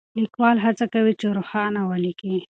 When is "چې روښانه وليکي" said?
1.19-2.33